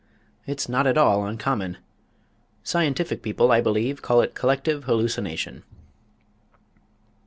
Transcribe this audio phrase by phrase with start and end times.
[0.47, 1.77] It's not at all uncommon.
[2.63, 5.61] Scientific people, I believe, call it 'Collective Hallucination.'"